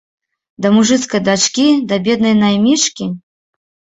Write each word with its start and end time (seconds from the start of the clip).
Да 0.65 0.71
мужыцкай 0.77 1.21
дачкі, 1.27 1.65
да 1.91 1.95
беднай 2.09 2.35
наймічкі? 2.41 3.05